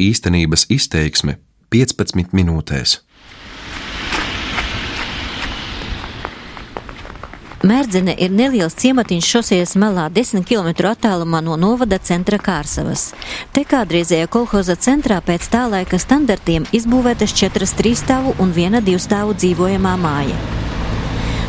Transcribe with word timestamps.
Īstenības 0.00 0.64
izteiksme 0.72 1.36
15 1.74 2.32
minūtēs. 2.32 2.98
Mērdzene 7.60 8.14
ir 8.16 8.32
neliels 8.32 8.72
ciematiņš 8.80 9.26
šosejas 9.34 9.74
malā 9.76 10.06
10 10.16 10.46
km 10.48 10.70
attālumā 10.88 11.42
no 11.44 11.58
novada 11.60 11.98
centra 12.00 12.38
Kārsavas. 12.40 13.10
Te 13.52 13.66
kādreizējā 13.68 14.30
kolhoza 14.32 14.78
centrā 14.80 15.20
pēc 15.20 15.50
tā 15.52 15.66
laika 15.68 16.00
standartiem 16.00 16.64
izbūvētas 16.72 17.36
četras 17.36 17.76
trīsstāvu 17.76 18.38
un 18.40 18.56
viena 18.56 18.80
divstāvu 18.80 19.36
dzīvojamā 19.36 19.96
māja. 20.00 20.69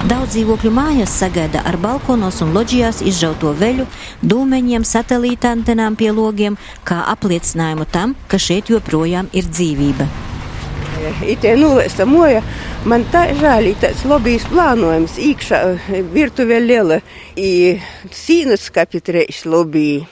Daudz 0.02 0.31
dzīvokļu 0.33 0.70
mājas 0.73 1.11
sagaida 1.13 1.61
ar 1.70 1.75
balkonos 1.77 2.39
un 2.41 2.55
loģijās 2.55 3.04
izžauto 3.05 3.52
veļu, 3.54 3.84
dūmeņiem, 4.25 4.81
satelīta 4.88 5.52
antenām 5.54 5.93
pie 5.99 6.07
logiem, 6.09 6.55
kā 6.89 7.04
apliecinājumu 7.11 7.85
tam, 7.85 8.16
ka 8.25 8.39
šeit 8.41 8.71
joprojām 8.73 9.29
ir 9.38 9.45
dzīvība. 9.45 10.07
Itē 11.29 11.53
nulēsta 11.59 12.07
moja, 12.09 12.41
man 12.90 13.05
tā 13.13 13.27
žēl, 13.38 13.70
tāds 13.84 14.02
lobijas 14.09 14.48
plānojums, 14.49 15.20
īkšā 15.21 15.62
virtuvē 16.15 16.57
liela, 16.65 16.98
i 17.38 17.77
sīnas 18.09 18.71
kapitreiš 18.73 19.43
lobija, 19.54 20.09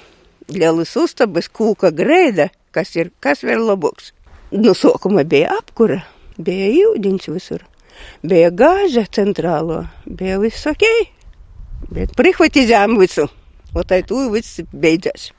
lielas 0.53 0.94
uztabas, 1.02 1.50
kūka 1.50 1.90
grēda, 1.98 2.52
kas 2.78 2.94
ir, 2.94 3.09
kas 3.26 3.42
vēl 3.42 3.66
labāks. 3.72 4.14
Nu, 4.53 4.78
sākumā 4.78 5.26
bija 5.26 5.58
apkura, 5.58 6.03
bija 6.38 6.70
jūdiņš 6.78 7.30
visur, 7.34 7.66
bija 8.26 8.52
gāža 8.52 9.05
centrālo, 9.16 9.84
bija 10.05 10.39
viss 10.41 10.67
ok, 10.70 10.85
bet 11.95 12.16
prihvatizējām 12.20 12.98
visu, 13.02 13.27
un 13.73 13.89
tai 13.89 14.03
tu 14.08 14.27
viss 14.34 14.62
beidzās. 14.72 15.31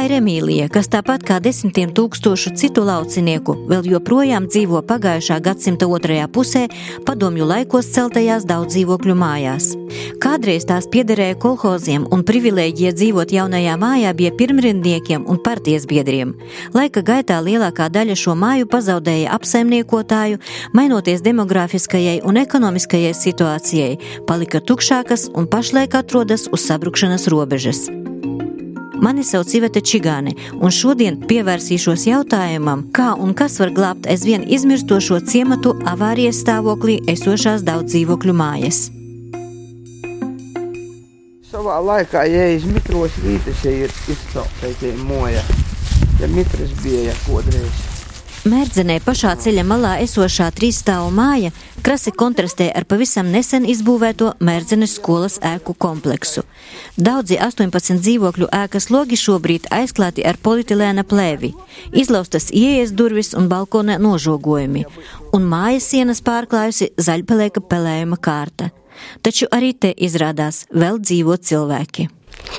Tā 0.00 0.06
ir 0.06 0.14
Emīlija, 0.16 0.64
kas 0.72 0.86
tāpat 0.88 1.26
kā 1.28 1.34
desmitiem 1.44 1.90
tūkstošu 1.92 2.54
citu 2.56 2.80
laucinieku 2.88 3.52
vēl 3.68 3.84
joprojām 3.90 4.46
dzīvo 4.48 4.80
pagājušā 4.88 5.36
gadsimta 5.44 5.84
otrajā 5.92 6.24
pusē 6.32 6.62
padomju 7.04 7.44
laikos 7.44 7.90
celtajās 7.92 8.46
daudz 8.48 8.72
dzīvokļu 8.78 9.18
mājās. 9.20 9.68
Kādreiz 10.24 10.64
tās 10.64 10.88
piederēja 10.88 11.36
kolhoziem 11.44 12.08
un 12.16 12.24
privilēģija 12.24 12.94
dzīvot 12.96 13.36
jaunajā 13.36 13.76
mājā 13.76 14.16
bija 14.16 14.32
pirmrindniekiem 14.40 15.28
un 15.28 15.44
partijas 15.44 15.84
biedriem. 15.84 16.32
Laika 16.72 17.04
gaitā 17.04 17.36
lielākā 17.44 17.92
daļa 17.92 18.16
šo 18.24 18.40
māju 18.40 18.72
pazaudēja 18.72 19.36
apsaimniekotāju, 19.36 20.40
mainoties 20.72 21.20
demografiskajai 21.28 22.22
un 22.24 22.40
ekonomiskajai 22.40 23.12
situācijai, 23.20 23.94
palika 24.24 24.64
tukšākas 24.64 25.28
un 25.36 25.44
pašlaik 25.44 26.00
atrodas 26.00 26.48
uz 26.48 26.70
sabrukšanas 26.72 27.28
robežas. 27.28 27.90
Mani 29.00 29.22
sauc 29.24 29.48
Iveta 29.56 29.80
Čigāne, 29.80 30.34
un 30.60 30.68
šodien 30.68 31.14
pievērsīšos 31.24 32.02
jautājumam, 32.04 32.82
kā 32.92 33.14
un 33.16 33.30
kas 33.32 33.54
var 33.62 33.70
glābt 33.72 34.04
aizvien 34.12 34.42
izmirstošo 34.44 35.22
ciematu 35.24 35.72
avārijas 35.88 36.42
stāvoklī 36.44 36.98
esošās 37.08 37.64
daudz 37.64 37.94
dzīvokļu 37.94 38.34
mājas. 38.36 38.82
Savā 41.48 41.78
laikā, 41.80 42.26
ja 42.28 42.50
iz 42.52 42.66
mitros 42.68 43.16
vītas, 43.24 43.64
ja 43.64 43.72
ir 43.86 43.96
izceltai 44.12 44.92
moja, 45.00 45.46
ja 46.20 46.28
mitras 46.36 46.76
bija 46.84 47.16
kodreiz. 47.24 47.80
Mērdzenē 48.48 49.02
pašā 49.04 49.34
ceļa 49.36 49.64
malā 49.68 49.96
esošā 50.00 50.46
trīsstāvu 50.56 51.08
māja 51.12 51.50
krasi 51.85 52.11
kontrastē 52.11 52.69
ar 52.75 52.85
pavisam 52.89 53.27
nesen 53.31 53.65
izbūvēto 53.69 54.31
Mērdzenes 54.45 54.95
skolas 54.97 55.37
ēku 55.45 55.75
kompleksu. 55.77 56.43
Daudzi 56.97 57.37
18 57.41 57.99
dzīvokļu 58.01 58.49
ēkas 58.63 58.89
logi 58.93 59.19
šobrīd 59.19 59.69
aizklāti 59.75 60.25
ar 60.25 60.39
polietilēna 60.41 61.05
plēvi, 61.07 61.53
izlaustas 61.93 62.49
ieejas 62.51 62.95
durvis 62.97 63.33
un 63.37 63.49
balkona 63.51 63.99
nožogojumi, 64.01 64.85
un 65.33 65.49
mājas 65.51 65.91
sienas 65.91 66.23
pārklājusi 66.25 66.91
zaļpelēka 66.97 67.63
pelējuma 67.69 68.17
kārta. 68.17 68.71
Taču 69.21 69.49
arī 69.51 69.73
te 69.73 69.91
izrādās 69.91 70.63
vēl 70.71 71.01
dzīvo 71.03 71.35
cilvēki. 71.37 72.07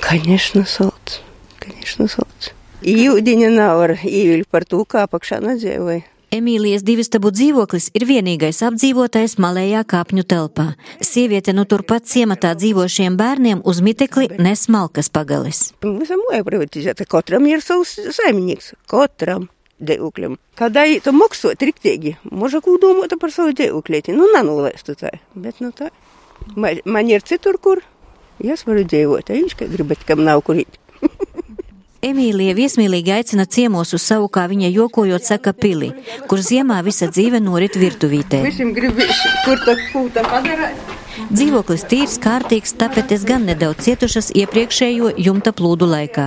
Конечно, 0.03 0.63
sauc. 0.65 1.19
Конечно, 1.59 2.07
sauc. 2.11 2.51
Jūdiņa 2.85 3.49
nav 3.55 3.81
ar 3.87 3.95
īviļu 4.05 4.45
par 4.51 4.65
to, 4.69 4.83
kā 4.85 5.07
apakšā 5.07 5.41
nedzīvoja. 5.41 6.05
Emīlijas 6.32 6.80
divistabu 6.80 7.28
dzīvoklis 7.28 7.90
ir 7.92 8.06
vienīgais 8.08 8.62
apdzīvotais 8.64 9.34
malējā 9.42 9.82
kāpņu 9.84 10.22
telpā. 10.24 10.64
Sieviete 11.04 11.52
nu 11.52 11.66
turpat 11.68 12.06
ciematā 12.08 12.54
dzīvošiem 12.56 13.18
bērniem 13.20 13.60
uz 13.68 13.82
mitekli 13.84 14.30
nes 14.40 14.62
malkas 14.72 15.12
pagalis. 15.12 15.60
Katram 17.12 17.50
ir 17.50 17.60
savs 17.60 17.92
saimnieks, 18.16 18.72
katram 18.88 19.50
dzīvokļam. 19.84 20.38
Kad 20.56 20.80
aitu 20.80 21.12
maksot 21.12 21.68
riktīgi, 21.68 22.16
moža 22.24 22.62
ko 22.64 22.78
domāt 22.80 23.12
par 23.20 23.34
savu 23.34 23.52
dzīvoklīti, 23.58 24.16
nu 24.16 24.30
nanulēstu 24.32 24.96
tā, 24.96 25.12
bet 25.36 25.60
nu 25.60 25.68
tā. 25.76 25.92
Man, 26.56 26.80
man 26.88 27.12
ir 27.12 27.20
citur, 27.28 27.60
kur, 27.60 27.84
es 28.40 28.64
varu 28.64 28.88
dzīvot, 28.88 29.36
viņš, 29.36 29.58
ka 29.58 29.68
gribat, 29.68 30.08
kam 30.08 30.24
nav 30.24 30.40
kur 30.48 30.64
īt. 30.64 30.80
Emīlija 32.02 32.56
viesmīlīgi 32.58 33.12
aicina 33.14 33.44
ciemos 33.46 33.92
uz 33.94 34.02
savu, 34.02 34.26
kā 34.26 34.48
viņa 34.50 34.72
jokojot 34.74 35.22
saka, 35.22 35.52
pili, 35.54 35.92
kur 36.26 36.40
ziemā 36.42 36.80
visa 36.82 37.06
dzīve 37.06 37.38
norit 37.38 37.76
virtuvītē. 37.78 38.40
Dzīvoklis 41.30 41.84
tīrs, 41.86 42.16
kārtīgs, 42.24 42.74
tapetes 42.80 43.22
gan 43.28 43.46
nedaudz 43.46 43.86
cietušas 43.86 44.32
iepriekšējo 44.34 45.12
jumta 45.22 45.52
plūdu 45.54 45.86
laikā. 45.92 46.24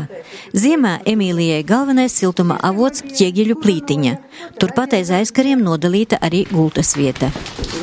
Ziemā 0.55 0.93
Emīlijai 1.11 1.65
galvenais 1.67 2.15
siltuma 2.15 2.55
avots 2.63 3.03
ķieģeļu 3.09 3.57
plītiņa. 3.59 4.13
Turpat 4.61 4.95
aiz 4.95 5.11
aizkariem 5.17 5.59
nodalīta 5.65 6.21
arī 6.23 6.45
gultas 6.53 6.93
vieta. 6.95 7.33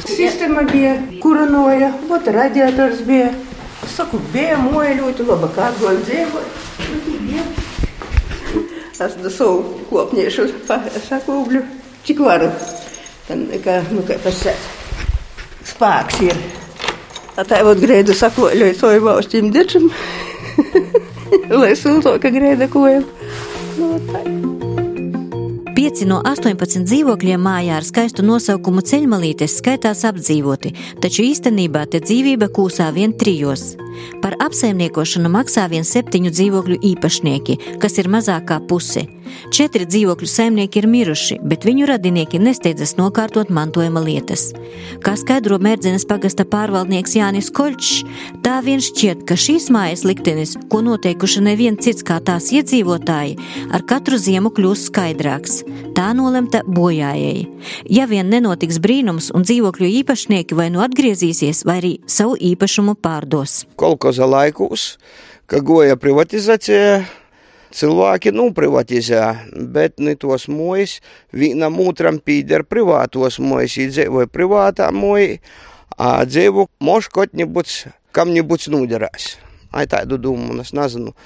Sistēma 0.09 0.65
bija, 0.71 0.97
kura 1.21 1.45
noja, 1.51 1.93
ot 2.09 2.33
radiators 2.39 3.05
bija. 3.05 3.35
Saku, 3.93 4.23
bija 4.33 4.57
moja 4.65 4.97
ļoti 5.03 5.29
laba, 5.29 5.53
kā 5.53 5.69
goļ 5.83 6.01
dzīvot. 6.07 7.62
Es 9.03 9.15
do 9.19 9.31
savu 9.33 9.81
kopniešu 9.89 10.45
sakūbļu, 11.09 11.63
cik 12.07 12.21
varu. 12.23 12.51
Tad, 13.27 13.49
kā, 13.65 13.81
nu, 13.91 14.05
kā 14.07 14.19
pasēt, 14.23 14.69
spēks 15.73 16.21
ir. 16.27 16.39
Tā 17.33 17.63
jau 17.63 17.73
grēdu 17.81 18.15
sakoļoju 18.15 18.77
soju 18.79 19.03
valstīm 19.07 19.51
dečam, 19.55 19.89
lai 21.63 21.73
sūto, 21.79 22.19
ka 22.23 22.31
grēda 22.35 22.69
kojam. 22.71 23.09
No, 23.81 23.97
tā. 24.11 24.23
Pieci 25.73 26.07
no 26.07 26.21
18 26.23 26.85
dzīvokļiem 26.87 27.41
mājā 27.43 27.75
ar 27.81 27.87
skaistu 27.89 28.23
nosaukumu 28.23 28.85
ceļmalītes 28.87 29.57
skaitās 29.59 30.05
apdzīvoti, 30.07 30.71
taču 31.03 31.25
īstenībā 31.27 31.83
te 31.91 31.99
dzīvība 32.05 32.53
kūsā 32.55 32.87
vien 32.95 33.17
trijos. 33.19 33.73
Par 34.23 34.37
apsaimniekošanu 34.43 35.31
maksā 35.33 35.69
vien 35.73 35.87
septiņu 35.87 36.33
dzīvokļu 36.35 36.79
īpašnieki, 36.93 37.59
kas 37.83 37.99
ir 38.03 38.11
mazākā 38.13 38.61
puse. 38.69 39.07
Četri 39.53 39.87
dzīvokļu 39.89 40.29
saimnieki 40.29 40.81
ir 40.81 40.89
miruši, 40.91 41.39
bet 41.47 41.65
viņu 41.67 41.87
radinieki 41.89 42.41
nesteidzas 42.43 42.95
nokārtot 42.99 43.51
mantojuma 43.53 44.03
lietas. 44.05 44.51
Kā 45.05 45.15
skaidro 45.19 45.59
Mērdzenes 45.63 46.07
pagasta 46.09 46.45
pārvaldnieks 46.49 47.17
Jānis 47.19 47.51
Koļčs, 47.55 48.03
tā 48.45 48.59
vien 48.65 48.83
šķiet, 48.83 49.25
ka 49.29 49.37
šīs 49.39 49.69
mājas 49.75 50.05
liktenis, 50.09 50.57
ko 50.73 50.83
noteikuši 50.85 51.45
nevien 51.45 51.79
cits 51.81 52.05
kā 52.07 52.19
tās 52.25 52.51
iedzīvotāji, 52.55 53.39
ar 53.73 53.87
katru 53.89 54.21
ziemu 54.21 54.53
kļūst 54.55 54.91
skaidrāks. 54.91 55.63
Tā 55.97 56.11
nolemta 56.17 56.63
bojājēji. 56.67 57.49
Ja 57.93 58.07
vien 58.11 58.31
nenotiks 58.33 58.81
brīnums 58.83 59.31
un 59.37 59.45
dzīvokļu 59.47 59.91
īpašnieki 60.03 60.57
vai 60.59 60.71
nu 60.73 60.83
atgriezīsies, 60.85 61.65
vai 61.69 61.79
arī 61.83 61.93
savu 62.11 62.39
īpašumu 62.41 62.97
pārdos. 63.03 63.63
Kolkoza 63.83 64.29
laikus, 64.31 64.95
ka 65.51 65.59
goja 65.59 65.97
privatizācija, 65.99 67.01
cilvēki 67.75 68.31
nu 68.31 68.53
privatizē, 68.55 69.23
bet 69.75 69.99
ne 69.99 70.15
tos 70.15 70.47
mojas, 70.47 71.01
vienam 71.35 71.81
otram 71.83 72.21
pīder 72.23 72.63
privātos 72.63 73.41
mojas, 73.43 73.75
izdzīvoja 73.83 74.31
privātā 74.31 74.87
a 75.99 76.13
dzīvo 76.23 76.69
moškot 76.79 77.35
nebūs, 77.35 77.89
kam 78.15 78.31
nebūs 78.31 78.71
nuderās. 78.71 79.33
Ai 79.75 79.89
tādu 79.91 80.15
domu, 80.15 80.61
es 80.63 80.71
nezinu. 80.77 81.17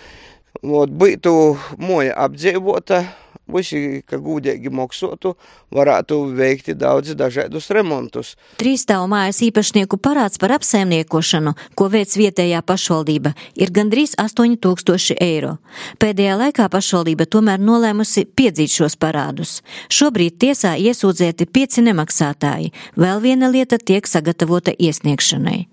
Vot, 0.64 0.88
būtu 0.88 1.58
moja 1.76 2.16
apdzīvota, 2.24 3.04
visi, 3.50 4.02
ka 4.06 4.18
gūdīgi 4.22 4.70
maksotu, 4.74 5.34
varētu 5.74 6.18
veikt 6.36 6.72
daudz 6.78 7.14
dažādus 7.18 7.68
remontus. 7.74 8.34
Trīsstāvu 8.60 9.08
mājas 9.10 9.40
īpašnieku 9.46 9.98
parāds 10.02 10.40
par 10.42 10.56
apsaimniekošanu, 10.56 11.54
ko 11.78 11.88
veic 11.92 12.16
vietējā 12.18 12.62
pašvaldība, 12.66 13.34
ir 13.54 13.72
gandrīz 13.74 14.16
8000 14.20 15.18
eiro. 15.22 15.56
Pēdējā 16.02 16.38
laikā 16.42 16.68
pašvaldība 16.72 17.28
tomēr 17.30 17.62
nolēmusi 17.62 18.26
piedzīt 18.36 18.74
šos 18.74 18.98
parādus. 19.00 19.60
Šobrīd 19.92 20.38
tiesā 20.42 20.74
iesūdzēti 20.80 21.46
pieci 21.46 21.84
nemaksātāji, 21.86 22.72
vēl 22.98 23.22
viena 23.22 23.50
lieta 23.52 23.78
tiek 23.78 24.06
sagatavota 24.10 24.74
iesniegšanai. 24.74 25.66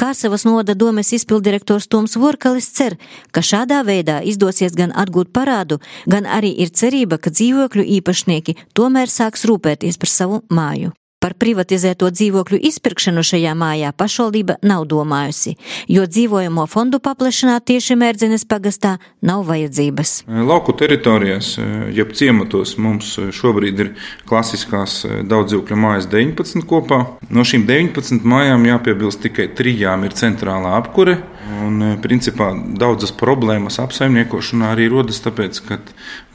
Kārsavas 0.00 0.46
novada 0.48 0.74
domes 0.74 1.12
izpildirektors 1.16 1.88
Toms 1.90 2.16
Vorkalis 2.20 2.70
cer, 2.76 2.96
ka 3.32 3.42
šādā 3.44 3.82
veidā 3.86 4.20
izdosies 4.22 4.76
gan 4.78 4.94
atgūt 4.94 5.32
parādu, 5.34 5.80
gan 6.06 6.26
arī 6.26 6.54
ir 6.62 6.70
cerība, 6.70 7.18
ka 7.18 7.32
dzīvokļu 7.34 7.86
īpašnieki 8.00 8.56
tomēr 8.74 9.10
sāks 9.10 9.46
rūpēties 9.48 10.00
par 10.00 10.18
savu 10.18 10.42
māju. 10.50 10.94
Par 11.20 11.34
privatizēto 11.36 12.08
dzīvokļu 12.16 12.56
izpirkšanu 12.64 13.20
šajā 13.28 13.50
mājā 13.52 13.90
pašvaldība 13.92 14.54
nav 14.64 14.86
domājusi, 14.88 15.50
jo 15.92 16.06
dzīvojamo 16.08 16.62
fondu 16.64 16.96
paplašināt 17.04 17.66
tieši 17.68 17.96
Mērdzines 18.00 18.46
pagastā 18.48 18.94
nav 19.28 19.42
vajadzības. 19.50 20.12
Lauku 20.48 20.72
teritorijās, 20.80 21.50
jeb 21.92 22.14
ciematos, 22.16 22.72
mums 22.80 23.10
šobrīd 23.36 23.82
ir 23.84 23.90
klasiskās 24.30 25.02
daudzdzīvokļu 25.28 25.78
mājas 25.82 26.08
19 26.08 26.64
kopā. 26.70 27.02
No 27.28 27.44
šīm 27.44 27.68
19 27.68 28.24
mājām 28.24 28.64
jāpiebilst 28.70 29.20
tikai 29.26 29.50
trijām 29.60 30.08
ir 30.08 30.16
centrālā 30.16 30.72
apkure. 30.78 31.18
Un, 31.60 31.98
principā, 32.00 32.48
daudzas 32.80 33.12
problēmas 33.12 33.76
apsaimniekošanā 33.84 34.72
arī 34.72 34.88
rodas 34.88 35.20
tāpēc, 35.20 35.60
ka 35.68 35.82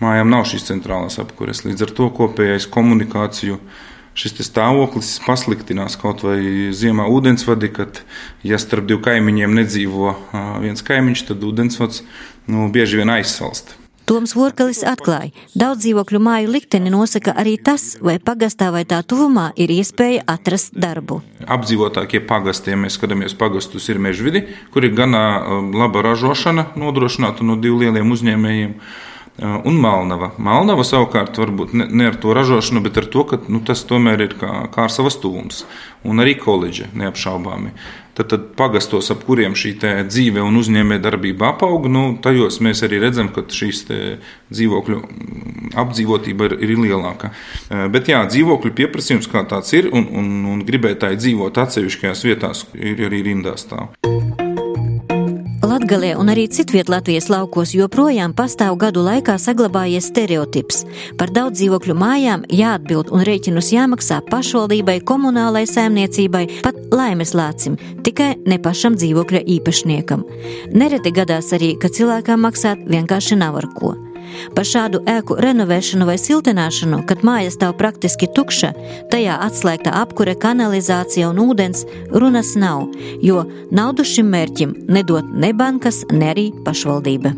mājām 0.03 0.29
nav 0.29 0.45
šīs 0.53 0.69
centrālās 0.69 1.17
apkures. 1.25 1.65
Līdz 1.65 1.87
ar 1.87 1.97
to 1.97 2.13
kopējais 2.21 2.69
komunikāciju 2.69 3.57
šis 4.15 4.39
stāvoklis 4.47 5.17
pasliktinās 5.25 5.99
kaut 5.99 6.23
vai 6.25 6.39
ziemā 6.75 7.07
ūdensvadi, 7.11 7.71
kad, 7.75 8.03
ja 8.47 8.59
starp 8.61 8.87
diviem 8.87 9.03
kaimiņiem 9.05 9.57
nedzīvo 9.61 10.15
viens 10.63 10.85
kaimiņš, 10.85 11.27
tad 11.31 11.43
ūdensvads 11.43 12.05
nu, 12.47 12.69
bieži 12.71 13.03
vien 13.03 13.11
aizsalst. 13.11 13.75
Toms 14.05 14.35
Vorkalis 14.37 14.83
atklāja, 14.85 15.31
daudz 15.57 15.81
dzīvokļu 15.81 16.19
māju 16.21 16.51
likteni 16.53 16.91
nosaka 16.93 17.33
arī 17.41 17.55
tas, 17.57 17.95
vai 18.05 18.19
pagastā 18.21 18.67
vai 18.69 18.83
tā 18.85 18.99
tuvumā 19.01 19.47
ir 19.57 19.73
iespēja 19.73 20.21
atrast 20.29 20.77
darbu. 20.77 21.23
Apdzīvotākie 21.41 22.21
pagasti, 22.29 22.69
ja 22.69 22.77
mēs 22.77 22.99
skatāmies 22.99 23.33
pagastus, 23.33 23.89
ir 23.89 23.97
mežvidi, 23.97 24.43
kur 24.69 24.85
ir 24.85 24.93
gana 24.93 25.23
laba 25.73 26.05
ražošana 26.05 26.67
nodrošināta 26.77 27.41
no 27.41 27.57
diviem 27.57 27.81
lieliem 27.81 28.13
uzņēmējiem. 28.13 28.77
Un 29.43 29.75
Malnava. 29.83 30.29
Malnava 30.39 30.85
savukārt 30.87 31.35
varbūt 31.35 31.73
ne, 31.75 31.89
ne 31.91 32.07
ar 32.07 32.15
to 32.15 32.31
ražošanu, 32.35 32.79
bet 32.85 33.01
ar 33.01 33.09
to, 33.11 33.25
ka 33.27 33.39
nu, 33.51 33.59
tas 33.67 33.83
tomēr 33.83 34.23
ir 34.23 34.35
kā, 34.39 34.51
kā 34.71 34.87
savas 34.87 35.17
tuvums. 35.19 35.65
Un 36.07 36.23
arī 36.23 36.37
koledža 36.39 36.87
neapšaubāmi. 36.95 37.73
Tad, 38.15 38.29
tad 38.31 38.45
pagastos, 38.55 39.09
ap 39.11 39.25
kuriem 39.27 39.57
šī 39.59 39.73
dzīve 40.07 40.39
un 40.39 40.55
uzņēmē 40.55 41.01
darbība 41.03 41.49
apaug, 41.51 41.89
nu, 41.91 42.05
tajos 42.23 42.61
mēs 42.63 42.85
arī 42.87 43.01
redzam, 43.03 43.27
ka 43.35 43.43
šīs 43.51 43.83
dzīvokļu 44.55 45.01
apdzīvotība 45.83 46.47
ir, 46.47 46.55
ir 46.63 46.75
lielāka. 46.79 47.33
Bet 47.91 48.07
jā, 48.13 48.23
dzīvokļu 48.31 48.71
pieprasījums 48.77 49.27
kā 49.27 49.43
tāds 49.51 49.75
ir, 49.75 49.91
un, 49.91 50.07
un, 50.15 50.31
un 50.53 50.63
gribētāji 50.63 51.19
dzīvot 51.25 51.59
atsevišķajās 51.65 52.23
vietās 52.29 52.63
ir 52.79 53.03
arī 53.09 53.25
rindā 53.27 53.57
stāv. 53.59 53.91
Latgalē 55.75 56.13
un 56.15 56.29
arī 56.31 56.45
citviet 56.47 56.87
Latvijas 56.87 57.25
laukos 57.27 57.73
joprojām 57.75 58.31
pastāv 58.31 58.77
gadu 58.79 59.01
laikā 59.03 59.33
saglabājies 59.41 60.07
stereotips. 60.07 60.85
Par 61.19 61.33
daudz 61.35 61.59
dzīvokļu 61.59 61.95
mājām 61.99 62.45
jāatbild 62.47 63.11
un 63.11 63.25
rēķinus 63.27 63.73
jāmaksā 63.73 64.21
pašvaldībai, 64.29 65.01
komunālai 65.03 65.65
saimniecībai, 65.67 66.45
pat 66.63 66.79
laimes 66.95 67.35
lācim, 67.35 67.75
tikai 68.07 68.37
ne 68.47 68.55
pašam 68.55 68.95
dzīvokļa 68.95 69.43
īpašniekam. 69.57 70.23
Nereti 70.71 71.11
gadās 71.11 71.51
arī, 71.57 71.73
ka 71.75 71.91
cilvēkam 71.91 72.47
maksāt 72.47 72.87
vienkārši 72.87 73.43
nav 73.43 73.59
ar 73.59 73.67
ko. 73.75 73.97
Par 74.55 74.67
šādu 74.67 75.01
ēku 75.09 75.37
renovēšanu 75.41 76.07
vai 76.09 76.17
siltināšanu, 76.21 77.01
kad 77.09 77.23
māja 77.27 77.53
stāv 77.53 77.75
praktiski 77.79 78.29
tukša, 78.35 78.73
tajā 79.13 79.39
atslēgta 79.47 79.95
apkure, 80.01 80.35
kanalizācija 80.39 81.31
un 81.31 81.41
ūdens, 81.47 81.85
runas 82.13 82.55
nav, 82.59 82.87
jo 83.23 83.43
naudu 83.71 84.05
šim 84.07 84.31
mērķim 84.33 84.77
nedod 84.87 85.33
ne 85.33 85.51
bankas, 85.53 86.03
ne 86.11 86.31
arī 86.35 86.49
pašvaldība. 86.65 87.35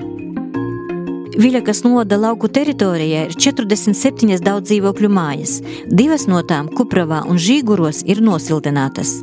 Viļakas 1.38 1.84
novada 1.86 2.18
lauku 2.18 2.50
teritorijā 2.50 3.28
ir 3.28 3.36
47 3.38 4.42
daudz 4.42 4.72
dzīvokļu 4.72 5.10
mājas, 5.14 5.60
divas 5.86 6.26
no 6.26 6.42
tām 6.42 6.72
Kupravā 6.74 7.22
un 7.30 7.38
Žīguros 7.38 8.02
ir 8.10 8.24
nosiltinātas. 8.26 9.20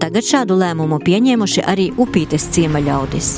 Tagad 0.00 0.24
šādu 0.24 0.56
lēmumu 0.56 1.02
pieņēmuši 1.04 1.66
arī 1.68 1.90
Upītes 2.00 2.48
ciema 2.56 2.80
ļaudis. 2.80 3.34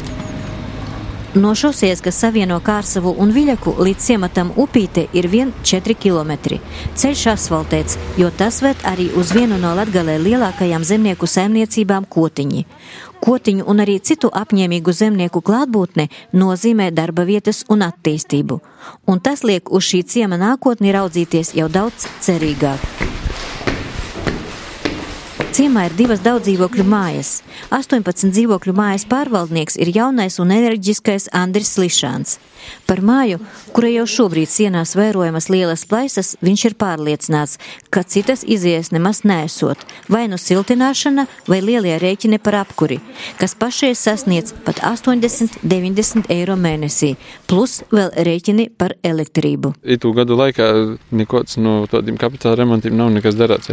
No 1.34 1.54
šosejas, 1.54 2.00
kas 2.04 2.18
savieno 2.20 2.58
Kārsavu 2.60 3.14
un 3.18 3.30
Viļaku 3.32 3.72
līdz 3.80 4.04
ciematam 4.04 4.50
Upīte, 4.60 5.06
ir 5.16 5.30
vien 5.32 5.52
4 5.64 5.94
km. 5.96 6.58
Ceļš 6.92 7.22
asfaltēts, 7.32 7.96
jo 8.20 8.28
tas 8.36 8.60
ved 8.60 8.76
arī 8.84 9.06
uz 9.16 9.32
vienu 9.32 9.56
no 9.56 9.70
Latgalē 9.72 10.18
lielākajām 10.20 10.84
zemnieku 10.84 11.24
saimniecībām 11.26 12.04
Kotiņi. 12.04 12.66
Kotiņu 13.24 13.64
un 13.64 13.80
arī 13.80 13.96
citu 14.04 14.28
apņēmīgu 14.28 14.92
zemnieku 14.92 15.40
klātbūtne 15.40 16.10
nozīmē 16.36 16.90
darba 16.92 17.24
vietas 17.24 17.62
un 17.72 17.86
attīstību, 17.86 18.60
un 19.08 19.24
tas 19.24 19.40
liek 19.46 19.72
uz 19.72 19.88
šī 19.88 20.02
ciema 20.04 20.36
nākotni 20.36 20.92
raudzīties 20.92 21.54
jau 21.56 21.72
daudz 21.72 22.10
cerīgāk. 22.20 23.11
Ciemā 25.52 25.82
ir 25.84 25.92
divas 25.92 26.22
daudzdzīvokļu 26.24 26.84
mājas. 26.88 27.42
18 27.76 28.30
dzīvokļu 28.32 28.72
mājas 28.72 29.02
pārvaldnieks 29.04 29.74
ir 29.84 29.90
jaunais 29.92 30.38
un 30.40 30.48
enerģiskais 30.54 31.26
Andris 31.36 31.74
Slišāns. 31.74 32.38
Par 32.88 33.02
māju, 33.04 33.36
kura 33.76 33.90
jau 33.92 34.06
šobrīd 34.08 34.48
sienās 34.48 34.94
vērojamas 34.96 35.50
lielas 35.52 35.82
plaisas, 35.90 36.30
viņš 36.40 36.62
ir 36.70 36.76
pārliecināts, 36.80 37.58
ka 37.92 38.00
citas 38.00 38.46
izējas 38.48 38.94
nemaz 38.96 39.26
nesot, 39.28 39.82
vai 40.08 40.22
nu 40.32 40.38
siltināšana, 40.40 41.26
vai 41.52 41.58
lielie 41.60 41.98
rēķini 42.00 42.38
par 42.40 42.56
apkuri, 42.62 43.02
kas 43.36 43.52
pašreiz 43.52 44.00
sasniedz 44.00 44.54
pat 44.64 44.80
80-90 44.80 46.32
eiro 46.32 46.56
mēnesī, 46.56 47.18
plus 47.44 47.82
vēl 47.92 48.08
rēķini 48.16 48.70
par 48.72 48.96
elektrību. 49.04 49.74
Itu 49.84 50.14
gadu 50.16 50.40
laikā 50.40 50.70
nekots 51.12 51.60
no 51.60 51.82
tādiem 51.92 52.16
kapitāla 52.16 52.62
remontiem 52.62 52.96
nav 52.96 53.12
nekas 53.12 53.36
darāts. 53.36 53.68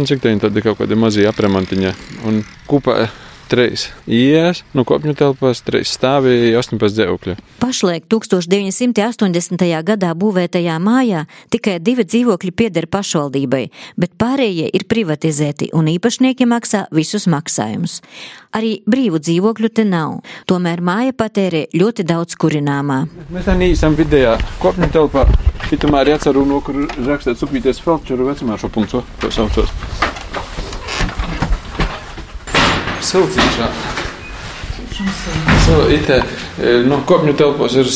Un 0.00 0.08
cik 0.08 0.22
tā 0.24 0.32
ir 0.32 0.64
kaut 0.64 0.78
kāda 0.80 0.96
maza 0.96 1.26
apremantiņa. 1.28 1.92
Un 2.28 2.40
kopā 2.70 3.10
trīs 3.52 3.88
ielas, 4.08 4.62
no 4.72 4.84
kopņu 4.88 5.12
telpās, 5.18 5.60
trīs 5.66 5.92
stāvi, 5.92 6.54
18 6.56 6.96
dzīvokļi. 6.96 7.36
Pašlaik 7.60 8.06
1980. 8.10 9.66
gadā 9.84 10.12
būvētajā 10.18 10.78
mājā 10.82 11.26
tikai 11.52 11.78
divi 11.84 12.06
dzīvokļi 12.08 12.54
pieder 12.56 12.88
pašvaldībai, 12.92 13.66
bet 14.00 14.16
pārējie 14.20 14.70
ir 14.72 14.86
privatizēti 14.88 15.68
un 15.76 15.90
īpašnieki 15.92 16.48
maksā 16.48 16.86
visus 16.94 17.28
maksājumus. 17.28 18.00
Arī 18.56 18.78
brīvu 18.88 19.20
dzīvokļu 19.20 19.72
te 19.76 19.84
nav, 19.88 20.20
tomēr 20.48 20.80
māja 20.84 21.12
patērē 21.16 21.66
ļoti 21.76 22.08
daudz 22.08 22.36
kurināmā. 22.40 23.02
Mēs 23.32 23.48
tā 23.48 23.56
īsam 23.68 23.96
vidējā 23.96 24.38
kopņu 24.64 24.92
telpā, 24.96 25.28
šitumā 25.72 26.02
arī 26.02 26.12
atceru, 26.12 26.44
no 26.44 26.60
kur 26.64 26.76
rakstīts 27.06 27.44
upīties 27.46 27.80
Felčeru 27.80 28.28
vecumā 28.28 28.58
šo 28.60 28.68
punktu, 28.72 29.00
to 29.22 29.30
saucos. 29.32 29.72
Silcīšā. 33.08 33.70
So, 35.64 35.78
ite, 35.94 36.20
no 36.86 37.00
kopņu 37.08 37.34
telpos 37.38 37.76
ir 37.80 37.88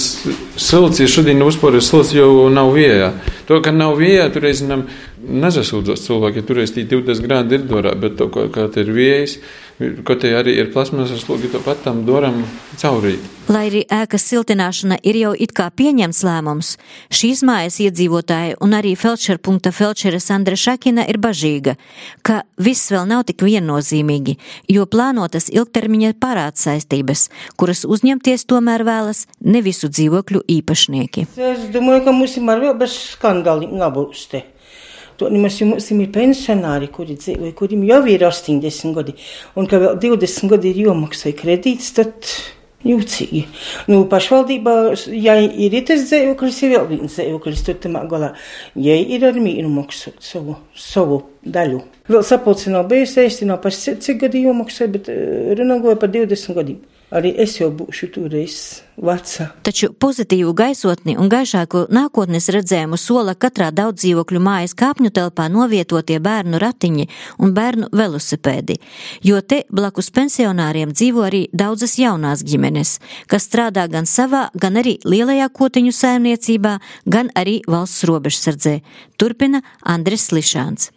silts, 0.56 1.02
šodien 1.12 1.42
uzpār 1.44 1.78
ir 1.78 1.84
silts, 1.84 2.14
jau 2.16 2.48
nav 2.52 2.72
vējā. 2.74 3.12
To, 3.48 3.60
ka 3.62 3.72
nav 3.74 3.96
vējā, 4.00 4.26
tur 4.34 4.48
es 4.50 4.62
nezasūdzos 4.66 6.04
cilvēki, 6.06 6.42
ja 6.42 6.48
tur 6.48 6.62
es 6.64 6.74
tī 6.74 6.86
20 6.88 7.24
grādi 7.24 7.58
ir 7.58 7.68
dorā, 7.68 7.94
bet 7.98 8.18
to, 8.18 8.28
kā 8.30 8.68
te 8.72 8.84
ir 8.84 8.92
vējs, 8.96 9.38
Kaut 9.76 10.22
arī 10.24 10.54
ir 10.56 10.70
plasmasas 10.72 11.26
logi, 11.28 11.50
to 11.52 11.58
pat 11.60 11.82
tam 11.84 12.06
doram 12.08 12.38
caurī. 12.80 13.18
Lai 13.52 13.66
arī 13.68 13.82
ēkas 13.92 14.24
siltināšana 14.30 14.96
ir 15.04 15.18
jau 15.20 15.32
it 15.36 15.52
kā 15.54 15.66
pieņemts 15.68 16.22
lēmums, 16.24 16.70
šīs 17.12 17.42
mājas 17.44 17.76
iedzīvotāji 17.84 18.56
un 18.64 18.72
arī 18.74 18.94
felčerpunkta 18.96 19.74
felčere 19.76 20.16
Sandra 20.18 20.56
Šakina 20.56 21.04
ir 21.04 21.20
bažīga, 21.20 21.76
ka 22.24 22.40
viss 22.56 22.88
vēl 22.90 23.04
nav 23.12 23.26
tik 23.28 23.44
viennozīmīgi, 23.44 24.38
jo 24.72 24.88
plānotas 24.88 25.50
ilgtermiņa 25.52 26.14
parāds 26.24 26.64
saistības, 26.64 27.28
kuras 27.60 27.84
uzņemties 27.84 28.48
tomēr 28.48 28.82
vēlas 28.88 29.26
ne 29.44 29.60
visu 29.60 29.92
dzīvokļu 29.92 30.45
īpašnieki. 30.50 31.26
Es 31.36 31.64
domāju, 31.74 32.04
ka 32.06 32.14
mums 32.16 32.36
ir 32.38 32.46
vēl 32.46 32.76
bez 32.78 32.94
skandāliem 33.16 33.76
nebūs 33.80 34.26
te. 34.32 34.42
To 35.16 35.30
nemaz 35.32 35.56
mums 35.64 35.86
ir 35.94 36.10
pensionāri, 36.12 36.90
kuri 36.92 37.16
dzīvo, 37.16 37.48
kuriem 37.56 37.86
jau 37.88 38.02
ir 38.12 38.26
80 38.28 38.92
gadi, 38.98 39.14
un 39.56 39.68
ka 39.70 39.80
vēl 39.80 39.96
20 40.02 40.52
gadi 40.52 40.74
ir 40.74 40.82
jāmaksā 40.90 41.32
kredīts, 41.38 41.94
tad 41.96 42.28
jūtīgi. 42.86 43.42
Nu, 43.88 44.02
pašvaldībā, 44.10 44.74
ja 45.16 45.38
ir 45.40 45.76
tas 45.88 46.04
dzīvoklis, 46.10 46.58
ir 46.62 46.74
vēl 46.74 46.88
viens 46.90 47.16
dzīvoklis, 47.16 47.64
tad 47.64 47.80
tam 47.86 47.96
galā, 48.10 48.34
ja 48.76 48.96
ir 49.00 49.24
ar 49.26 49.38
mīnu 49.40 49.70
maksāt 49.72 50.20
savu, 50.24 50.58
savu 50.76 51.22
daļu. 51.42 51.80
Vēl 52.12 52.26
sapulci 52.26 52.74
nav 52.74 52.84
bijusi, 52.92 53.48
nav 53.48 53.62
par 53.64 53.74
cik 53.74 54.20
gadi 54.26 54.44
jāmaksā, 54.44 54.90
bet 54.92 55.08
runāgoju 55.08 55.96
par 56.02 56.12
20 56.12 56.60
gadiem. 56.60 56.84
Arī 57.14 57.30
es 57.38 57.52
jau 57.60 57.68
būšu 57.70 58.08
toreiz 58.16 58.54
vecā. 58.98 59.44
Taču 59.62 59.92
pozitīvu 59.94 60.50
gaisotni 60.58 61.14
un 61.14 61.28
gaišāku 61.30 61.84
nākotnes 61.94 62.48
redzējumu 62.50 62.98
sola 62.98 63.36
katrā 63.38 63.68
daudz 63.70 64.00
dzīvokļu 64.02 64.40
mājas 64.42 64.74
kāpņu 64.74 65.12
telpā 65.14 65.46
novietotie 65.52 66.18
bērnu 66.24 66.58
ratiņi 66.58 67.06
un 67.38 67.52
bērnu 67.54 67.92
velosipēdi, 67.94 68.80
jo 69.22 69.38
te 69.38 69.60
blakus 69.70 70.10
pensionāriem 70.10 70.90
dzīvo 70.96 71.22
arī 71.28 71.44
daudzas 71.54 71.94
jaunās 72.02 72.42
ģimenes, 72.42 72.96
kas 73.30 73.46
strādā 73.46 73.86
gan 73.92 74.10
savā, 74.10 74.48
gan 74.58 74.82
arī 74.82 74.96
lielajā 75.06 75.46
kotiņu 75.54 75.94
saimniecībā, 75.94 76.74
gan 77.06 77.30
arī 77.38 77.60
valsts 77.70 78.02
robežsardzē. 78.10 78.80
Turpina 79.14 79.62
Andris 79.86 80.26
Slišāns. 80.32 80.90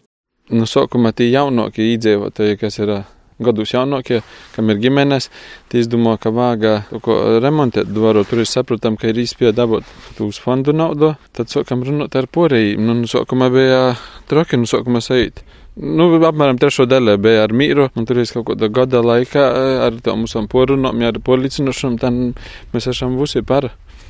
Nu, 0.49 0.65
sākumā 0.65 1.13
tie 1.13 1.29
jaunākie 1.29 1.91
iedzīvotāji, 1.93 2.57
kas 2.57 2.81
ir 2.81 2.97
gados 3.43 3.73
jaunākie, 3.73 4.21
kam 4.55 4.71
ir 4.71 4.79
ģimenes, 4.83 5.29
tie 5.71 5.83
izdomā, 5.83 6.17
ka 6.21 6.31
vāga 6.35 6.73
kaut 6.89 7.03
ko 7.05 7.17
remontēt 7.43 7.91
dvaru. 7.93 8.25
Tur 8.27 8.43
ir 8.43 8.49
saprotam, 8.49 8.97
ka 8.99 9.09
ir 9.11 9.21
īspēja 9.23 9.53
dabūt 9.57 10.19
uz 10.25 10.39
fondu 10.43 10.75
naudu. 10.75 11.13
Tad 11.35 11.51
sākam 11.51 11.85
runāt 11.87 12.17
ar 12.19 12.29
porējiem. 12.31 12.83
Nu, 12.83 12.97
nu, 13.01 13.09
sākumā 13.09 13.49
bija 13.53 13.81
troki, 14.31 14.59
nu, 14.59 14.69
sākumā 14.69 15.03
sajūt. 15.05 15.43
Nu, 15.79 16.09
apmēram 16.27 16.57
trešo 16.59 16.83
daļu 16.89 17.15
bija 17.23 17.45
ar 17.45 17.53
mīru, 17.55 17.87
un 17.95 18.07
tur 18.07 18.19
ir 18.19 18.31
kaut 18.33 18.49
kāda 18.49 18.67
gada 18.73 18.99
laikā 19.05 19.45
ar 19.85 19.99
tām 20.03 20.25
mūsu 20.25 20.41
porunām, 20.51 20.99
ar 21.07 21.19
policinošām, 21.23 21.95
tad 22.01 22.17
mēs 22.73 22.89
esam 22.91 23.15
visi 23.21 23.45
par. 23.47 23.69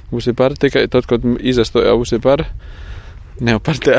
Visi 0.09 0.33
par 0.33 0.55
tikai 0.57 0.87
tad, 0.89 1.05
kad 1.05 1.25
izastoja 1.37 1.93
visi 1.99 2.17
par. 2.23 2.47
Jau 3.39 3.59
par 3.63 3.79
te. 3.79 3.95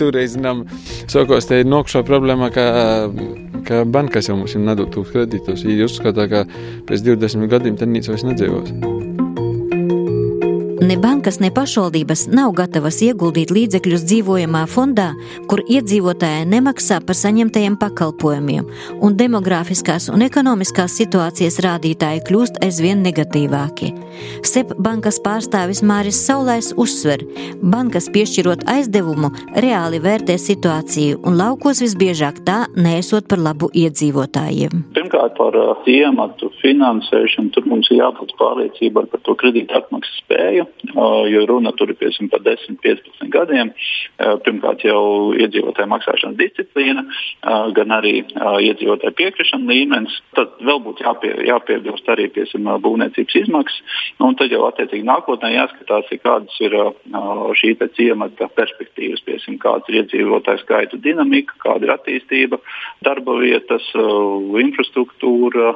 Toreiz 0.00 0.36
nam 0.36 0.66
sākos 1.08 1.48
te 1.48 1.62
ir 1.62 1.68
nokšā 1.68 2.04
problēma, 2.08 2.50
ka, 2.52 2.66
ka 3.68 3.82
bankas 3.88 4.28
jau 4.28 4.36
mums 4.36 4.56
nedod 4.60 4.92
tos 4.94 5.12
kredītus. 5.14 5.64
Viņi 5.64 5.88
uzskata, 5.88 6.28
ka 6.28 6.44
pēc 6.88 7.06
20 7.08 7.48
gadiem 7.52 7.80
tad 7.80 7.92
nīc 7.92 8.10
vairs 8.12 8.26
nedzīvos. 8.28 9.07
Ne 10.80 10.94
bankas, 10.96 11.40
ne 11.40 11.48
pašvaldības 11.50 12.20
nav 12.30 12.52
gatavas 12.54 13.00
ieguldīt 13.02 13.50
līdzekļus 13.50 14.04
dzīvojamā 14.06 14.60
fondā, 14.70 15.08
kur 15.50 15.58
iedzīvotāji 15.66 16.44
nemaksā 16.52 17.00
par 17.06 17.18
saņemtajiem 17.18 17.74
pakalpojumiem, 17.80 18.68
un 19.02 19.16
demogrāfiskās 19.18 20.06
un 20.14 20.22
ekonomiskās 20.22 20.94
situācijas 21.00 21.58
rādītāji 21.66 22.22
kļūst 22.28 22.60
aizvien 22.62 23.02
negatīvāki. 23.02 23.90
SEP 24.46 24.76
bankas 24.78 25.18
pārstāvis 25.24 25.82
Māris 25.82 26.20
Saulais 26.28 26.70
uzsver, 26.78 27.26
bankas 27.58 28.06
piešķirot 28.14 28.62
aizdevumu 28.70 29.32
reāli 29.58 29.98
vērtē 30.04 30.38
situāciju, 30.38 31.18
un 31.26 31.40
laukos 31.42 31.82
visbiežāk 31.82 32.44
tā 32.46 32.60
nesot 32.78 33.26
par 33.26 33.42
labu 33.42 33.72
iedzīvotājiem. 33.74 34.86
Pirmkārt, 34.94 35.34
par 35.42 35.58
iematu 35.90 36.52
finansēšanu 36.62 37.50
tur 37.56 37.66
mums 37.66 37.90
ir 37.90 38.04
jābūt 38.04 38.38
pārliecībai 38.38 39.08
par 39.10 39.26
to 39.26 39.34
kredītu 39.42 39.74
atmaksas 39.82 40.22
spēju 40.22 40.67
jo 41.32 41.44
runa 41.48 41.72
tur 41.76 41.92
ir 41.92 41.98
piemēram 42.00 42.30
par 42.32 42.42
10, 42.46 42.78
15 42.84 43.32
gadiem. 43.34 43.72
Pirmkārt, 44.44 44.84
jau 44.86 45.32
iedzīvotāju 45.36 45.90
maksāšanas 45.92 46.38
disciplīna, 46.38 47.04
gan 47.76 47.94
arī 47.98 48.14
iedzīvotāju 48.24 49.16
piekrišana 49.18 49.68
līmenis. 49.72 50.16
Tad 50.38 50.56
vēl 50.64 50.80
būtu 50.84 51.04
jāpie, 51.06 51.32
jāpiebilst 51.48 52.08
arī 52.12 52.28
piemēram 52.34 52.82
būvniecības 52.84 53.38
izmaksas. 53.42 54.04
Un 54.24 54.36
tad 54.38 54.52
jau 54.52 54.64
attiecīgi 54.68 55.06
nākotnē 55.06 55.52
jāskatās, 55.54 56.10
kādas 56.22 56.58
ir 56.64 56.76
šī 57.60 57.74
ciemata 57.96 58.48
perspektīvas, 58.56 59.22
piemēram, 59.26 59.58
kāda 59.62 59.92
ir 59.92 60.00
iedzīvotāju 60.02 60.62
skaitu 60.64 60.98
dinamika, 61.02 61.54
kāda 61.62 61.86
ir 61.86 61.94
attīstība, 61.94 62.58
darba 63.06 63.38
vietas, 63.40 63.84
infrastruktūra. 64.64 65.74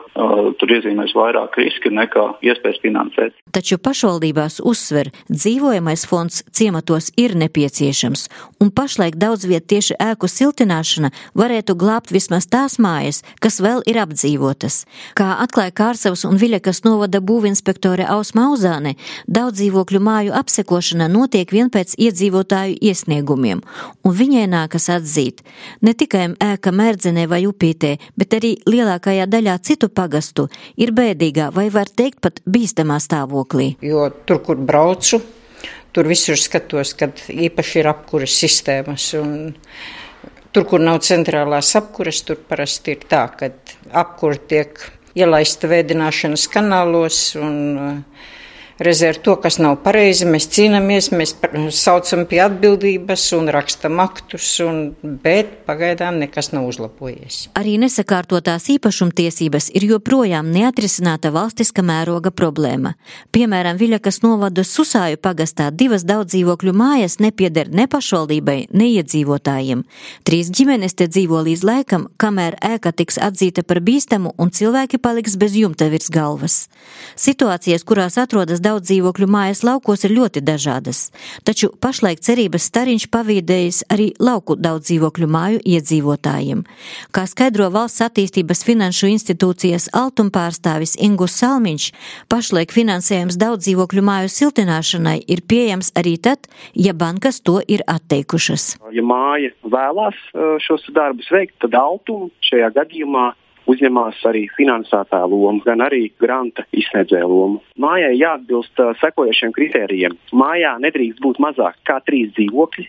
Tur 0.58 0.74
iezīmēs 0.76 1.14
vairāk 1.16 1.56
riski 1.60 1.92
nekā 1.92 2.26
iespējas 2.44 2.82
finansēt. 2.82 3.38
Taču 3.52 3.78
pašvaldībās 3.82 4.60
uzsver, 4.82 5.12
dzīvojamais 5.30 6.06
fonds 6.06 6.42
ciematos 6.50 7.10
ir 7.16 7.36
nepieciešams, 7.38 8.26
un 8.60 8.70
pašlaik 8.70 9.16
daudz 9.16 9.46
viet 9.46 9.68
tieši 9.70 9.94
ēku 10.02 10.28
siltināšana 10.28 11.12
varētu 11.38 11.76
glābt 11.78 12.10
vismaz 12.10 12.48
tās 12.50 12.78
mājas, 12.82 13.22
kas 13.40 13.60
vēl 13.62 13.82
ir 13.86 14.00
apdzīvotas. 14.02 14.82
Kā 15.18 15.38
atklāja 15.44 15.74
Kārsavas 15.78 16.24
un 16.26 16.38
Viļakas 16.40 16.82
novada 16.84 17.20
būvinspektore 17.22 18.06
Ausma 18.10 18.48
Uzāne, 18.52 18.96
daudz 19.26 19.60
dzīvokļu 19.60 20.00
māju 20.02 20.34
apsekošana 20.38 21.08
notiek 21.12 21.52
vien 21.52 21.70
pēc 21.70 21.94
iedzīvotāju 21.98 22.78
iesniegumiem, 22.82 23.62
un 24.02 24.16
viņai 24.18 24.46
nākas 24.50 24.88
atzīt 24.92 25.44
ne 25.82 25.94
tikai 25.94 26.32
ēka 26.42 26.74
mērdzenē 26.74 27.28
vai 27.30 27.44
upītē, 27.46 27.94
bet 28.18 28.38
arī 28.38 28.56
lielākajā 28.66 29.28
daļā 29.30 29.58
citu 29.62 29.88
pagastu 29.92 30.48
ir 30.76 30.94
bēdīgā 30.96 31.50
vai 31.54 31.68
var 31.70 31.90
teikt 31.90 32.22
pat 32.24 32.42
bīstamā 32.48 32.98
stāvoklī. 33.02 33.72
Jo 33.84 34.08
tur, 34.26 34.42
kur 34.46 34.60
braucu, 34.72 35.20
tur 35.92 36.08
visur 36.08 36.40
skatos, 36.40 36.96
kad 36.96 37.20
īpaši 37.28 37.82
ir 37.82 37.92
apkuras 37.92 38.40
sistēmas. 38.40 39.12
Tur, 40.52 40.66
kur 40.68 40.82
nav 40.84 41.00
centrālās 41.04 41.70
apkuras, 41.78 42.24
tur 42.24 42.40
parasti 42.48 42.96
ir 42.96 43.06
tā, 43.08 43.26
ka 43.36 43.52
apkura 44.02 44.40
tiek 44.48 44.80
ielaista 45.16 45.68
vēdināšanas 45.68 46.48
kanālos 46.52 47.20
un 47.40 47.56
uh, 47.76 48.30
Reizē 48.82 49.12
ar 49.12 49.18
to, 49.22 49.36
kas 49.38 49.60
nav 49.62 49.76
pareizi, 49.84 50.26
mēs 50.26 50.48
cīnāmies, 50.50 51.12
mēs 51.14 51.36
saucam 51.76 52.24
pie 52.26 52.40
atbildības 52.42 53.28
un 53.36 53.50
rakstam 53.54 54.00
aktus, 54.02 54.48
un, 54.64 54.80
bet 55.22 55.52
pagaidām 55.68 56.18
nekas 56.18 56.50
nav 56.50 56.66
uzlabojies. 56.66 57.52
Arī 57.60 57.76
nesakārtotās 57.78 58.66
īpašumtiesības 58.74 59.68
ir 59.78 59.86
joprojām 59.86 60.50
neatrisināta 60.50 61.30
valstiska 61.34 61.84
mēroga 61.86 62.32
problēma. 62.34 62.96
Piemēram, 63.30 63.78
Viļakas 63.78 64.18
novada 64.24 64.64
Susāju 64.66 65.20
pagastā 65.22 65.68
divas 65.70 66.02
daudzdzīvokļu 66.08 66.74
mājas 66.74 67.20
nepieder 67.22 67.70
ne 67.70 67.86
pašvaldībai, 67.92 68.58
ne 68.74 68.90
iedzīvotājiem. 68.96 69.86
Trīs 70.26 70.50
ģimenes 70.50 70.98
te 70.98 71.06
dzīvo 71.06 71.44
līdz 71.46 71.64
laikam, 71.68 72.08
kamēr 72.18 72.58
ēka 72.72 72.90
tiks 72.98 73.20
atzīta 73.22 73.62
par 73.62 73.78
bīstamu 73.84 74.34
un 74.42 74.50
cilvēki 74.50 74.98
paliks 74.98 75.38
bez 75.38 75.54
jumta 75.60 75.86
virs 75.92 76.10
galvas. 76.10 76.58
Situācijas, 77.14 77.86
kurās 77.86 78.18
atrodas 78.18 78.58
daudz 78.58 78.71
daudz 78.72 78.88
dzīvokļu 78.88 79.26
mājas 79.28 79.60
laukos 79.66 80.06
ir 80.06 80.14
ļoti 80.16 80.40
dažādas, 80.44 81.10
taču 81.44 81.68
pašlaik 81.82 82.22
cerības 82.24 82.68
stariņš 82.70 83.08
pavīdējis 83.12 83.82
arī 83.92 84.12
lauku 84.22 84.56
daudz 84.56 84.88
dzīvokļu 84.88 85.28
māju 85.28 85.60
iedzīvotājiem. 85.74 86.62
Kā 87.12 87.26
skaidro 87.28 87.68
valsts 87.74 88.04
attīstības 88.06 88.64
finanšu 88.64 89.10
institūcijas 89.12 89.90
altumpārstāvis 89.98 90.96
Ingus 91.04 91.36
Salmiņš, 91.42 91.90
pašlaik 92.32 92.72
finansējums 92.72 93.36
daudz 93.40 93.66
dzīvokļu 93.66 94.06
māju 94.08 94.32
siltināšanai 94.32 95.18
ir 95.28 95.44
pieejams 95.44 95.92
arī 95.98 96.16
tad, 96.22 96.48
ja 96.72 96.96
bankas 96.96 97.42
to 97.44 97.60
ir 97.68 97.84
atteikušas. 97.84 98.78
Ja 98.96 99.04
māja 99.04 99.52
vēlās 99.68 100.16
uh, 100.32 100.56
šos 100.64 100.88
darbus 100.96 101.28
veikt, 101.32 101.58
tad 101.60 101.76
Altum 101.76 102.30
šajā 102.48 102.72
gadījumā 102.78 103.32
uzņemās 103.70 104.22
arī 104.28 104.46
finansētāja 104.56 105.28
lomu, 105.30 105.62
gan 105.66 105.84
arī 105.84 106.06
granta 106.20 106.64
izsniedzēja 106.74 107.28
lomu. 107.28 107.60
Mājai 107.80 108.14
jāatbilst 108.18 108.82
sekojošiem 109.02 109.54
kritērijiem. 109.56 110.16
Mājā 110.36 110.74
nedrīkst 110.82 111.22
būt 111.22 111.40
mazāk 111.42 111.78
kā 111.88 112.00
trīs 112.06 112.32
dzīvokļi. 112.36 112.88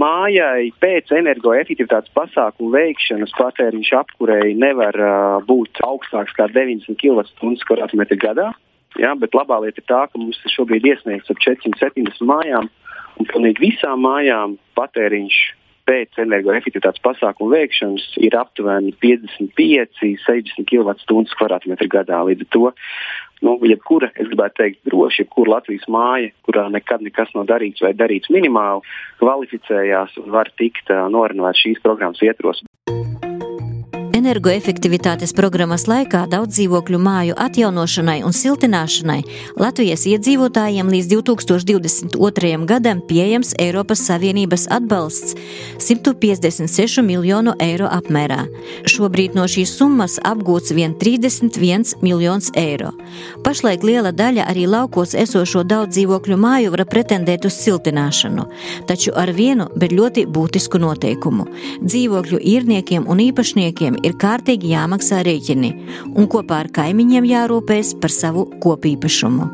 Mājai 0.00 0.70
pēc 0.78 1.10
energoefektivitātes 1.18 2.12
pasākumu 2.14 2.70
veikšanas 2.76 3.32
patēriņš 3.34 3.90
apkurei 3.98 4.52
nevar 4.54 4.94
uh, 4.94 5.14
būt 5.46 5.82
augstāks 5.82 6.36
kā 6.36 6.46
90 6.46 6.94
kWh 7.00 8.20
gadā. 8.22 8.52
Ja, 8.98 9.14
bet 9.18 9.34
labā 9.34 9.60
lieta 9.62 9.82
ir 9.82 9.86
tā, 9.86 10.04
ka 10.10 10.18
mums 10.18 10.38
šobrīd 10.50 10.86
ir 10.86 10.96
iesniegts 10.96 11.30
ap 11.30 11.42
470 11.42 12.22
mājām, 12.26 12.70
un 13.18 13.28
pilnīgi 13.30 13.70
visām 13.70 14.02
mājām 14.06 14.56
patēriņš 14.78 15.38
pēc 15.90 16.20
energoefektivitātes 16.22 17.02
pasākumu 17.02 17.50
veikšanas 17.54 18.06
ir 18.22 18.36
aptuveni 18.38 18.94
55, 19.02 20.04
60 20.22 20.68
kWh 20.70 21.90
gadā. 21.90 22.22
Līdz 22.28 22.46
ar 22.46 22.50
to 22.54 22.70
nu, 23.46 23.56
jebkura, 23.66 24.10
es 24.14 24.28
gribētu 24.30 24.60
teikt, 24.62 24.82
droši, 24.88 25.24
jebkura 25.24 25.56
Latvijas 25.56 25.86
māja, 25.90 26.32
kurā 26.46 26.68
nekad 26.72 27.04
nekas 27.06 27.32
nav 27.36 27.48
darīts 27.50 27.82
vai 27.84 27.94
darīts 27.96 28.32
minimāli, 28.32 28.84
kvalificējās 29.22 30.18
un 30.22 30.34
var 30.36 30.52
tikt 30.60 30.92
uh, 30.92 31.08
norunāts 31.12 31.64
šīs 31.64 31.82
programmas 31.84 32.22
ietvaros. 32.24 32.62
Energoefektivitātes 34.20 35.30
programmas 35.32 35.86
laikā 35.88 36.26
daudz 36.28 36.58
dzīvokļu 36.58 36.98
māju 37.00 37.34
atjaunošanai 37.40 38.18
un 38.26 38.34
siltināšanai 38.36 39.22
Latvijas 39.56 40.02
iedzīvotājiem 40.10 40.90
līdz 40.92 41.08
2022. 41.14 42.50
gadam 42.68 43.00
pieejams 43.08 43.54
Eiropas 43.64 44.02
Savienības 44.04 44.66
atbalsts 44.76 45.38
156 45.80 47.00
miljonu 47.06 47.54
eiro 47.64 47.88
apmērā. 47.88 48.42
Šobrīd 48.92 49.38
no 49.38 49.46
šīs 49.48 49.72
summas 49.78 50.18
apgūts 50.28 50.74
vien 50.76 50.92
31 51.00 51.96
miljons 52.04 52.52
eiro. 52.60 52.92
Pašlaik 53.46 53.88
liela 53.88 54.12
daļa 54.12 54.50
arī 54.52 54.66
laukos 54.68 55.16
esošo 55.16 55.64
daudz 55.64 55.96
dzīvokļu 55.96 56.36
māju 56.44 56.74
var 56.76 56.84
pretendēt 56.92 57.48
uz 57.48 57.56
siltināšanu, 57.62 58.44
taču 58.84 59.16
ar 59.16 59.32
vienu, 59.32 59.70
bet 59.80 59.96
ļoti 59.96 60.28
būtisku 60.28 60.82
noteikumu. 60.84 61.48
Dzīvokļu 61.88 62.44
īrniekiem 62.56 63.08
un 63.08 63.24
īpašniekiem 63.30 64.02
ir 64.04 64.09
ir 64.10 64.18
kārtīgi 64.20 64.74
jāmaksā 64.74 65.22
rēķini, 65.26 65.72
un 66.14 66.28
kopā 66.30 66.64
ar 66.64 66.70
kaimiņiem 66.74 67.28
jārūpēs 67.30 67.96
par 68.02 68.14
savu 68.14 68.48
kopīpašumu. 68.62 69.50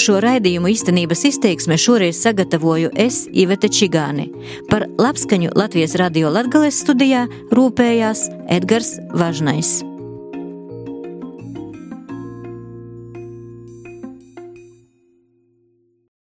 Šo 0.00 0.16
raidījumu 0.24 0.70
īstenības 0.72 1.26
izteiksmē 1.28 1.76
šoreiz 1.76 2.22
sagatavoju 2.24 2.92
es, 3.04 3.26
Ivete 3.36 3.68
Čigāni. 3.68 4.30
Par 4.70 4.86
labskaņu 4.96 5.52
Latvijas 5.60 5.98
radio 6.00 6.32
Latgales 6.32 6.80
studijā 6.80 7.26
rūpējās 7.52 8.26
Edgars 8.48 8.96
Važnais. 9.12 9.80